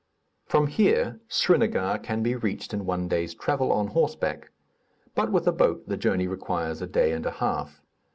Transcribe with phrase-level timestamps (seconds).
[0.47, 4.49] From here Srinagar can be reached in one day's travel on horseback;
[5.13, 7.79] but with a boat the journey requires a day and a half.